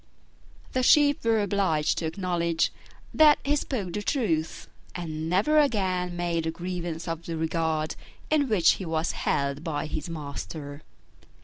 [0.73, 2.73] The Sheep were obliged to acknowledge
[3.13, 7.95] that he spoke the truth, and never again made a grievance of the regard
[8.31, 10.81] in which he was held by his master.